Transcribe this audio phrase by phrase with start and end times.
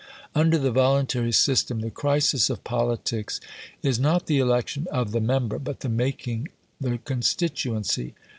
[0.33, 3.39] Under the voluntary system, the crisis of politics
[3.83, 6.47] is not the election of the member, but the making
[6.79, 8.15] the constituency.